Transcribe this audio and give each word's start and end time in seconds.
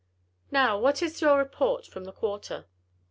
Now 0.49 0.79
what 0.79 1.03
is 1.03 1.21
your 1.21 1.37
report 1.37 1.85
from 1.85 2.05
the 2.05 2.11
quarter." 2.11 2.65